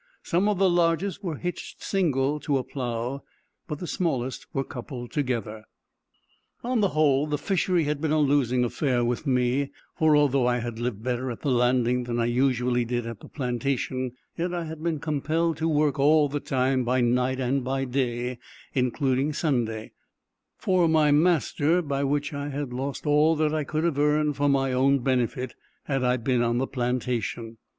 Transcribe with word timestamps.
Some 0.23 0.49
of 0.49 0.57
the 0.57 0.67
largest 0.67 1.23
were 1.23 1.35
hitched 1.35 1.83
single 1.83 2.39
to 2.39 2.57
a 2.57 2.63
plough; 2.63 3.21
but 3.67 3.77
the 3.77 3.85
smallest 3.85 4.47
were 4.51 4.63
coupled 4.63 5.11
together. 5.11 5.63
On 6.63 6.79
the 6.81 6.87
whole, 6.97 7.27
the 7.27 7.37
fishery 7.37 7.83
had 7.83 8.01
been 8.01 8.09
a 8.11 8.17
losing 8.19 8.63
affair 8.63 9.05
with 9.05 9.27
me; 9.27 9.69
for 9.95 10.17
although 10.17 10.47
I 10.47 10.57
had 10.57 10.79
lived 10.79 11.03
better 11.03 11.29
at 11.29 11.41
the 11.41 11.51
landing 11.51 12.05
than 12.05 12.19
I 12.19 12.25
usually 12.25 12.83
did 12.83 13.05
at 13.05 13.19
the 13.19 13.27
plantation, 13.27 14.13
yet 14.35 14.55
I 14.55 14.65
had 14.65 14.81
been 14.81 14.97
compelled 14.99 15.57
to 15.57 15.67
work 15.69 15.99
all 15.99 16.27
the 16.27 16.39
time, 16.39 16.83
by 16.83 17.01
night 17.01 17.39
and 17.39 17.63
by 17.63 17.85
day, 17.85 18.39
including 18.73 19.33
Sunday, 19.33 19.91
for 20.57 20.87
my 20.87 21.11
master; 21.11 21.79
by 21.83 22.03
which 22.03 22.33
I 22.33 22.49
had 22.49 22.73
lost 22.73 23.05
all 23.05 23.35
that 23.35 23.53
I 23.53 23.63
could 23.63 23.83
have 23.83 23.99
earned 23.99 24.35
for 24.35 24.49
my 24.49 24.73
own 24.73 24.97
benefit, 25.01 25.53
had 25.83 26.03
I 26.03 26.17
been 26.17 26.41
on 26.41 26.57
the 26.57 26.65
plantation. 26.65 27.57